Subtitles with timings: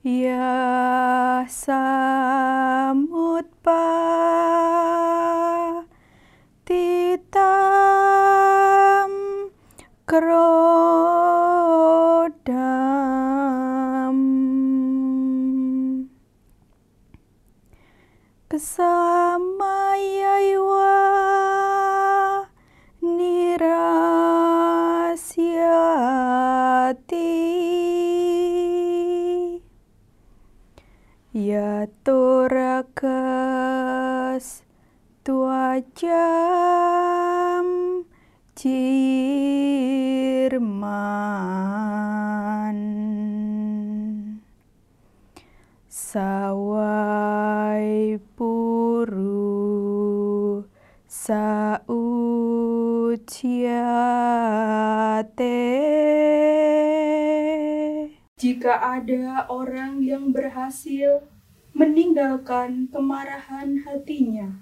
[0.00, 3.84] Ya samut pa
[6.64, 7.44] titam
[10.08, 10.56] krodam.
[18.48, 20.96] Kesamayaiwa
[23.04, 23.60] nirasyati
[31.80, 33.08] Ya torakas
[35.24, 36.04] tuajam
[38.52, 39.00] jirman
[45.88, 47.40] Sawai
[48.36, 49.48] puru
[51.08, 51.48] sauciate
[58.36, 61.24] Jika ada orang yang berhasil
[61.80, 64.52] meninggalkan kemarahan hatinya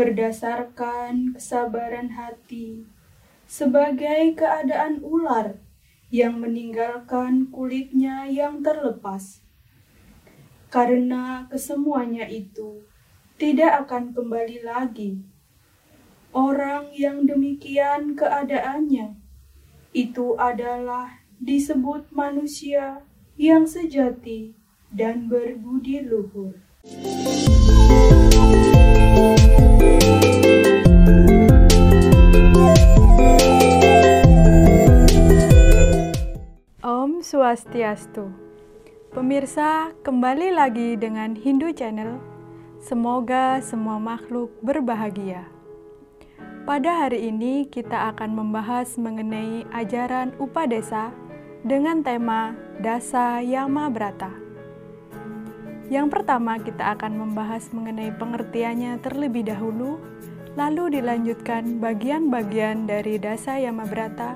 [0.00, 2.88] berdasarkan kesabaran hati
[3.44, 5.60] sebagai keadaan ular
[6.08, 9.44] yang meninggalkan kulitnya yang terlepas.
[10.72, 12.80] Karena kesemuanya itu
[13.36, 15.20] tidak akan kembali lagi.
[16.32, 19.20] Orang yang demikian keadaannya
[19.92, 23.04] itu adalah disebut manusia
[23.36, 24.56] yang sejati
[24.96, 26.56] dan berbudi luhur.
[36.80, 38.32] Om Swastiastu.
[39.12, 42.16] Pemirsa, kembali lagi dengan Hindu Channel.
[42.80, 45.44] Semoga semua makhluk berbahagia.
[46.64, 51.12] Pada hari ini kita akan membahas mengenai ajaran Upadesa
[51.68, 54.45] dengan tema Dasa Yama Brata.
[55.86, 60.02] Yang pertama kita akan membahas mengenai pengertiannya terlebih dahulu,
[60.58, 64.34] lalu dilanjutkan bagian-bagian dari Dasa Yama Brata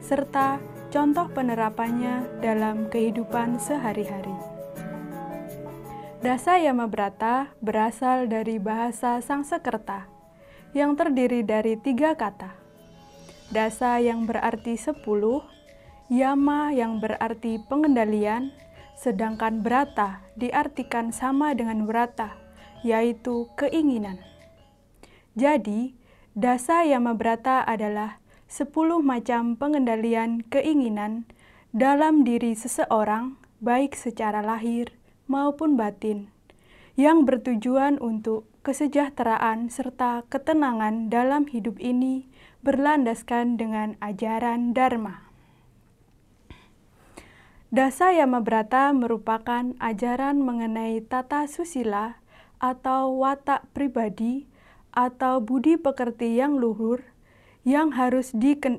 [0.00, 0.56] serta
[0.88, 4.32] contoh penerapannya dalam kehidupan sehari-hari.
[6.24, 10.08] Dasa Yamabrata berasal dari bahasa Sangsekerta
[10.72, 12.56] yang terdiri dari tiga kata.
[13.52, 15.44] Dasa yang berarti sepuluh,
[16.08, 18.50] Yama yang berarti pengendalian,
[18.96, 22.34] sedangkan Brata diartikan sama dengan Brata,
[22.82, 24.18] yaitu keinginan.
[25.36, 25.94] Jadi,
[26.36, 31.24] Dasa Yamabrata adalah 10 macam pengendalian keinginan
[31.72, 34.92] dalam diri seseorang, baik secara lahir
[35.32, 36.28] maupun batin,
[36.92, 42.28] yang bertujuan untuk kesejahteraan serta ketenangan dalam hidup ini
[42.60, 45.25] berlandaskan dengan ajaran Dharma.
[47.74, 52.22] Dasa Yamabrata merupakan ajaran mengenai tata susila
[52.62, 54.46] atau watak pribadi
[54.94, 57.02] atau budi pekerti yang luhur
[57.66, 58.30] yang harus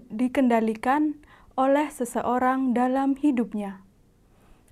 [0.07, 1.19] dikendalikan
[1.59, 3.83] oleh seseorang dalam hidupnya,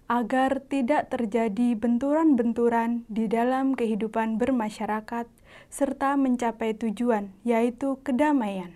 [0.07, 5.27] agar tidak terjadi benturan-benturan di dalam kehidupan bermasyarakat
[5.67, 8.71] serta mencapai tujuan, yaitu kedamaian.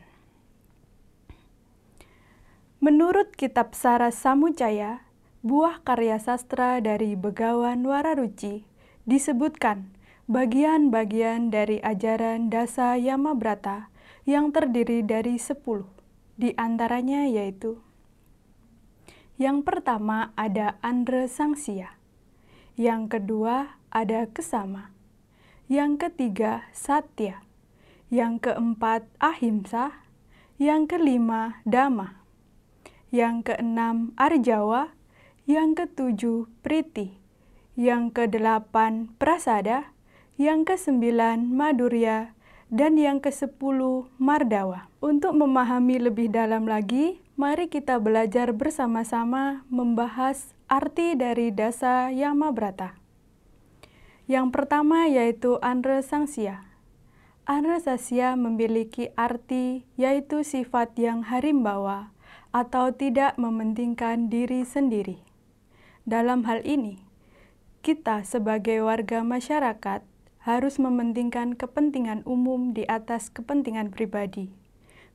[2.84, 5.08] Menurut kitab Saras Samucaya,
[5.40, 8.68] buah karya sastra dari Begawan Wararuci,
[9.08, 9.96] disebutkan
[10.28, 13.88] bagian-bagian dari ajaran Dasa Yamabrata
[14.28, 15.88] yang terdiri dari sepuluh,
[16.36, 17.80] di antaranya yaitu
[19.40, 21.96] yang pertama ada Andre Sangsia,
[22.76, 24.92] yang kedua ada Kesama,
[25.72, 27.40] yang ketiga Satya,
[28.12, 29.96] yang keempat Ahimsa,
[30.60, 32.20] yang kelima Dama,
[33.16, 34.92] yang keenam Arjawa,
[35.50, 37.18] yang ketujuh Priti,
[37.74, 39.90] yang kedelapan Prasada,
[40.38, 42.38] yang kesembilan Madurya,
[42.70, 43.58] dan yang ke-10
[44.22, 44.94] Mardawa.
[45.02, 52.94] Untuk memahami lebih dalam lagi, mari kita belajar bersama-sama membahas arti dari dasa Yamabrata.
[54.30, 56.62] Yang pertama yaitu Andre Sangsia.
[57.50, 62.14] Andre Sangsia memiliki arti yaitu sifat yang harimbawa
[62.54, 65.26] atau tidak mementingkan diri sendiri.
[66.10, 66.98] Dalam hal ini,
[67.86, 70.02] kita sebagai warga masyarakat
[70.42, 74.50] harus mementingkan kepentingan umum di atas kepentingan pribadi.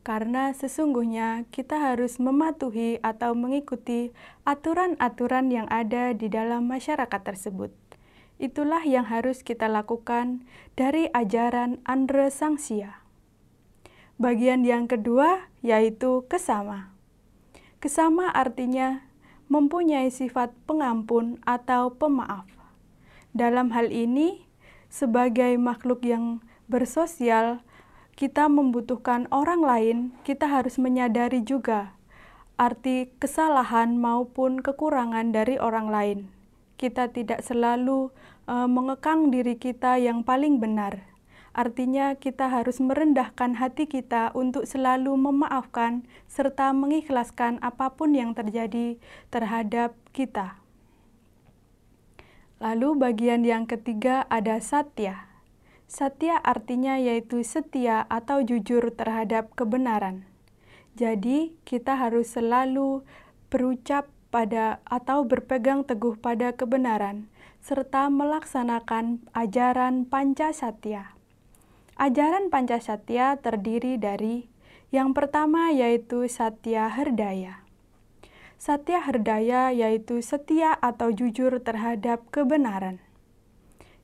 [0.06, 4.14] Karena sesungguhnya kita harus mematuhi atau mengikuti
[4.46, 7.74] aturan-aturan yang ada di dalam masyarakat tersebut.
[8.38, 10.46] Itulah yang harus kita lakukan
[10.78, 13.02] dari ajaran Andre Sangsia.
[14.22, 16.94] Bagian yang kedua yaitu kesama.
[17.82, 19.03] Kesama artinya
[19.48, 22.48] mempunyai sifat pengampun atau pemaaf.
[23.34, 24.46] Dalam hal ini,
[24.88, 27.60] sebagai makhluk yang bersosial,
[28.14, 31.94] kita membutuhkan orang lain, kita harus menyadari juga
[32.54, 36.18] arti kesalahan maupun kekurangan dari orang lain.
[36.78, 38.14] Kita tidak selalu
[38.46, 41.13] uh, mengekang diri kita yang paling benar
[41.54, 48.98] Artinya, kita harus merendahkan hati kita untuk selalu memaafkan serta mengikhlaskan apa pun yang terjadi
[49.30, 50.58] terhadap kita.
[52.58, 55.30] Lalu, bagian yang ketiga ada satya.
[55.86, 60.26] Satya artinya yaitu setia atau jujur terhadap kebenaran.
[60.98, 63.06] Jadi, kita harus selalu
[63.46, 67.30] berucap pada atau berpegang teguh pada kebenaran
[67.62, 71.13] serta melaksanakan ajaran Pancasatya.
[71.94, 74.50] Ajaran Pancasatya terdiri dari
[74.90, 77.62] yang pertama yaitu Satya Herdaya.
[78.58, 82.98] Satya Herdaya yaitu setia atau jujur terhadap kebenaran.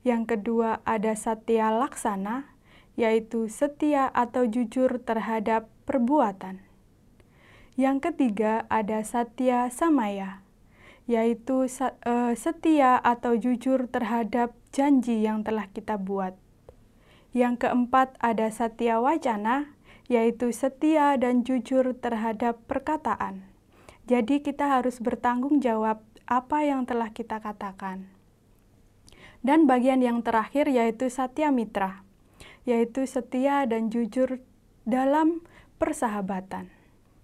[0.06, 2.54] Yang kedua ada Satya Laksana,
[2.94, 6.62] yaitu setia atau jujur terhadap perbuatan.
[7.74, 10.46] Yang ketiga ada Satya Samaya,
[11.10, 16.38] yaitu eh, setia atau jujur terhadap janji yang telah kita buat.
[17.30, 19.74] Yang keempat ada satya wacana,
[20.10, 23.46] yaitu setia dan jujur terhadap perkataan.
[24.10, 28.10] Jadi kita harus bertanggung jawab apa yang telah kita katakan.
[29.46, 32.02] Dan bagian yang terakhir yaitu satya mitra,
[32.66, 34.42] yaitu setia dan jujur
[34.82, 35.46] dalam
[35.78, 36.68] persahabatan.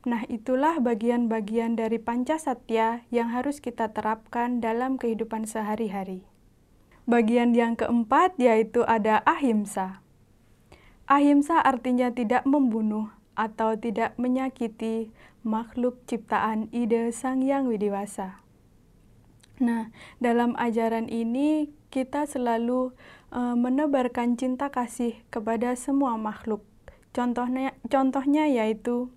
[0.07, 6.23] Nah, itulah bagian-bagian dari Pancasatya yang harus kita terapkan dalam kehidupan sehari-hari.
[7.07, 10.03] Bagian yang keempat yaitu ada ahimsa.
[11.07, 15.15] Ahimsa artinya tidak membunuh atau tidak menyakiti
[15.47, 18.43] makhluk ciptaan ide Sang Yang Widiwasa.
[19.63, 22.91] Nah, dalam ajaran ini kita selalu
[23.31, 26.67] uh, menebarkan cinta kasih kepada semua makhluk.
[27.15, 29.09] Contohnya, contohnya yaitu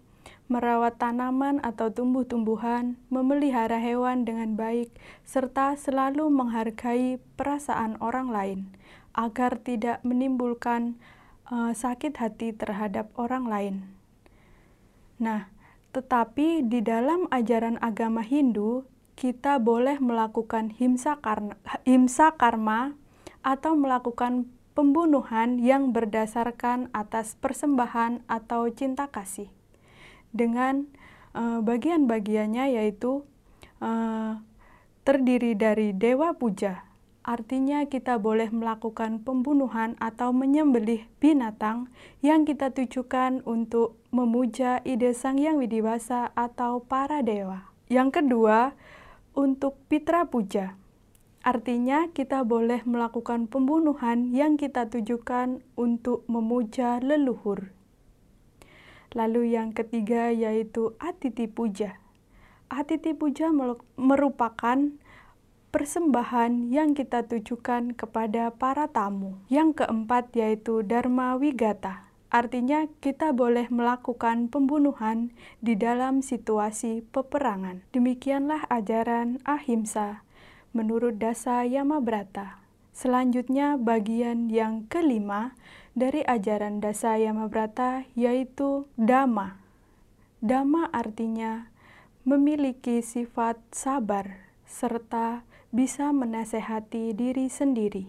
[0.50, 4.90] merawat tanaman atau tumbuh-tumbuhan, memelihara hewan dengan baik,
[5.22, 8.60] serta selalu menghargai perasaan orang lain
[9.13, 10.98] agar tidak menimbulkan
[11.54, 13.75] uh, sakit hati terhadap orang lain.
[15.22, 15.54] Nah,
[15.94, 22.98] tetapi di dalam ajaran agama Hindu, kita boleh melakukan himsa karma, himsa karma
[23.46, 29.51] atau melakukan pembunuhan yang berdasarkan atas persembahan atau cinta kasih
[30.31, 30.90] dengan
[31.34, 33.26] uh, bagian-bagiannya yaitu
[33.81, 34.40] uh,
[35.04, 36.86] terdiri dari dewa puja.
[37.20, 41.92] Artinya kita boleh melakukan pembunuhan atau menyembelih binatang
[42.26, 47.70] yang kita tujukan untuk memuja ide Sang Yang Widiwasa atau para dewa.
[47.86, 48.74] Yang kedua,
[49.38, 50.74] untuk pitra puja.
[51.46, 57.79] Artinya kita boleh melakukan pembunuhan yang kita tujukan untuk memuja leluhur
[59.18, 61.98] Lalu yang ketiga yaitu Atiti Puja.
[62.70, 63.50] Atiti Puja
[63.98, 64.78] merupakan
[65.70, 69.42] persembahan yang kita tujukan kepada para tamu.
[69.50, 72.10] Yang keempat yaitu Dharma Wigata.
[72.30, 75.34] Artinya kita boleh melakukan pembunuhan
[75.66, 77.82] di dalam situasi peperangan.
[77.90, 80.22] Demikianlah ajaran ahimsa
[80.70, 82.62] menurut Dasa Yamabrata.
[83.00, 85.56] Selanjutnya bagian yang kelima
[85.96, 89.56] dari ajaran Dasa Yamabrata yaitu Dhamma.
[90.44, 91.72] Dhamma artinya
[92.27, 98.03] memiliki sifat sabar serta bisa menasehati diri sendiri.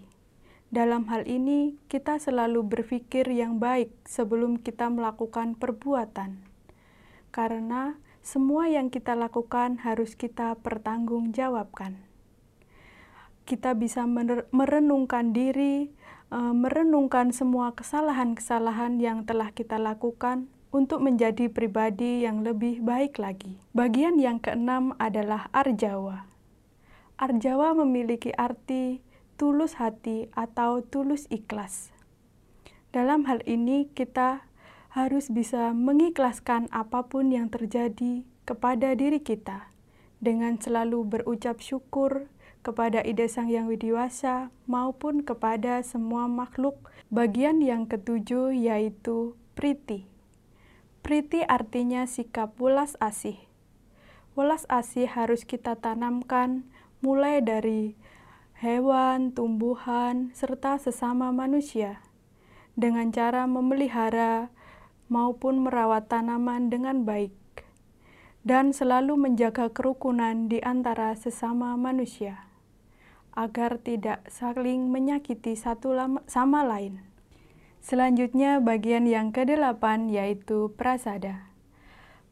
[0.75, 6.43] Dalam hal ini, kita selalu berpikir yang baik sebelum kita melakukan perbuatan,
[7.31, 7.95] karena
[8.27, 12.10] semua yang kita lakukan harus kita pertanggungjawabkan.
[13.51, 14.07] Kita bisa
[14.55, 15.91] merenungkan diri
[16.31, 23.59] uh, merenungkan semua kesalahan-kesalahan yang telah kita lakukan untuk menjadi pribadi yang lebih baik lagi.
[23.75, 26.31] Bagian yang keenam adalah arjawa.
[27.19, 29.03] Arjawa memiliki arti
[29.35, 31.91] tulus hati atau tulus ikhlas.
[32.95, 34.47] Dalam hal ini, kita
[34.95, 39.71] harus bisa mengikhlaskan apa pun yang terjadi kepada diri kita
[40.23, 42.31] dengan selalu berucap syukur
[42.61, 46.77] kepada ide Sang Yang Widiwasa maupun kepada semua makhluk.
[47.09, 50.07] Bagian yang ketujuh yaitu priti.
[51.01, 53.41] Priti artinya sikap welas asih.
[54.39, 56.69] Welas asih harus kita tanamkan
[57.01, 57.97] mulai dari
[58.61, 62.05] hewan, tumbuhan, serta sesama manusia
[62.77, 64.53] dengan cara memelihara
[65.11, 67.35] maupun merawat tanaman dengan baik.
[68.41, 72.49] dan selalu menjaga kerukunan di antara sesama manusia,
[73.35, 75.95] agar tidak saling menyakiti satu
[76.31, 77.03] sama lain.
[77.81, 81.49] Selanjutnya bagian yang kedelapan yaitu prasada.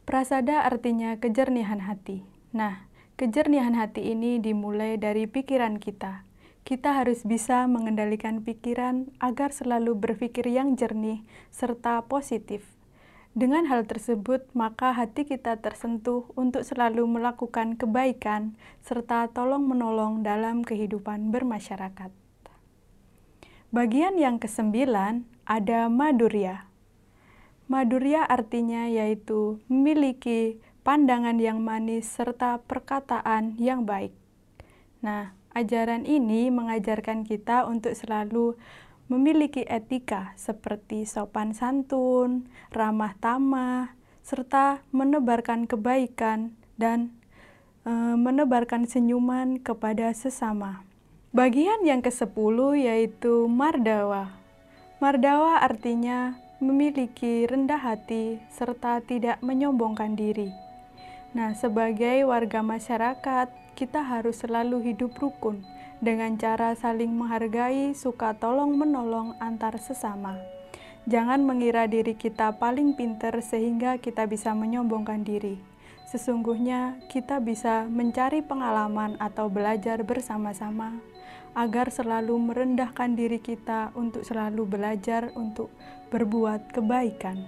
[0.05, 2.25] Prasada artinya kejernihan hati.
[2.53, 2.89] Nah,
[3.21, 6.25] kejernihan hati ini dimulai dari pikiran kita.
[6.69, 12.78] Kita harus bisa mengendalikan pikiran agar selalu berpikir yang jernih serta positif.
[13.37, 21.29] Dengan hal tersebut, maka hati kita tersentuh untuk selalu melakukan kebaikan serta tolong-menolong dalam kehidupan
[21.29, 22.11] bermasyarakat.
[23.69, 26.65] Bagian yang kesembilan ada madurya.
[27.69, 34.17] Madurya artinya yaitu memiliki pandangan yang manis serta perkataan yang baik.
[35.05, 38.57] Nah, ajaran ini mengajarkan kita untuk selalu
[39.09, 47.17] memiliki etika seperti sopan santun, ramah tamah, serta menebarkan kebaikan dan
[47.89, 50.85] e, menebarkan senyuman kepada sesama.
[51.33, 54.37] Bagian yang ke-10 yaitu mardawa.
[55.01, 60.53] Mardawa artinya memiliki rendah hati, serta tidak menyombongkan diri.
[61.33, 63.49] Nah, sebagai warga masyarakat,
[63.79, 65.63] kita harus selalu hidup rukun
[65.99, 70.39] dengan cara saling menghargai, suka tolong-menolong antar sesama.
[71.09, 75.59] Jangan mengira diri kita paling pinter sehingga kita bisa menyombongkan diri.
[76.09, 81.01] Sesungguhnya, kita bisa mencari pengalaman atau belajar bersama-sama
[81.59, 85.73] agar selalu merendahkan diri kita untuk selalu belajar untuk
[86.13, 87.45] berbuat kebaikan.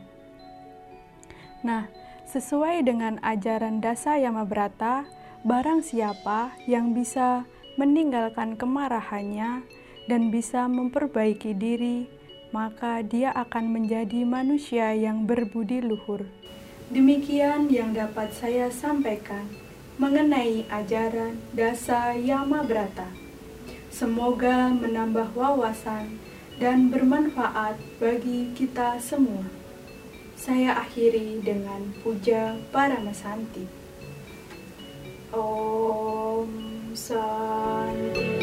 [1.61, 1.88] Nah,
[2.26, 5.04] sesuai dengan ajaran Dasa Yamabrata,
[5.45, 7.45] barang siapa yang bisa
[7.81, 9.65] meninggalkan kemarahannya
[10.05, 12.05] dan bisa memperbaiki diri,
[12.53, 16.29] maka dia akan menjadi manusia yang berbudi luhur.
[16.93, 19.49] Demikian yang dapat saya sampaikan
[19.97, 23.09] mengenai ajaran Dasa Yamabrata.
[23.89, 26.21] Semoga menambah wawasan
[26.61, 29.49] dan bermanfaat bagi kita semua.
[30.37, 33.65] Saya akhiri dengan puja para mesanti.
[35.31, 36.70] Om
[37.00, 38.39] Shanti.